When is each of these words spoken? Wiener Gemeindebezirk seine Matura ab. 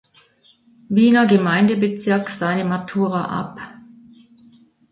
Wiener 0.89 1.27
Gemeindebezirk 1.27 2.31
seine 2.31 2.65
Matura 2.65 3.25
ab. 3.25 3.59